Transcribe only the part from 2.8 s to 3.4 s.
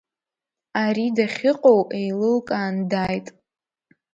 дааит.